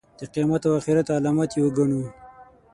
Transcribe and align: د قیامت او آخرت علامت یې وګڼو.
د 0.19 0.21
قیامت 0.33 0.61
او 0.67 0.73
آخرت 0.79 1.07
علامت 1.15 1.49
یې 1.55 1.61
وګڼو. 1.65 2.01